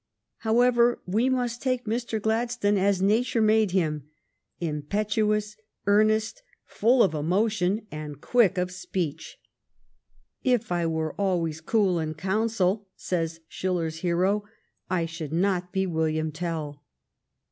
However, 0.37 0.99
we 1.05 1.29
must 1.29 1.61
take 1.61 1.85
Mr. 1.85 2.19
Glad 2.19 2.49
stone 2.49 2.75
as 2.75 3.03
Nature 3.03 3.39
made 3.39 3.69
him, 3.69 4.09
impetuous, 4.59 5.57
earnest, 5.85 6.41
full 6.65 7.03
of 7.03 7.13
emotion, 7.13 7.85
and 7.91 8.19
quick 8.19 8.57
of 8.57 8.71
speech." 8.71 9.37
If 10.53 10.71
I 10.71 10.87
were 10.87 11.13
always 11.21 11.61
cool 11.61 11.99
in 11.99 12.15
council," 12.15 12.87
says 12.95 13.41
Schiller's 13.47 13.97
hero," 13.97 14.43
I 14.89 15.05
should 15.05 15.31
not 15.33 15.71
be 15.71 15.85
William 15.85 16.31
Tell." 16.31 16.81